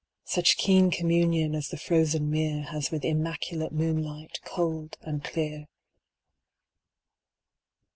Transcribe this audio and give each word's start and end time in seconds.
Such 0.25 0.57
keen 0.57 0.89
communion 0.89 1.53
as 1.53 1.67
the 1.67 1.77
frozen 1.77 2.27
mere 2.31 2.63
Has 2.63 2.89
with 2.89 3.05
immaculate 3.05 3.71
moonlight, 3.71 4.39
cold 4.43 4.97
and 5.03 5.23
clear. 5.23 5.67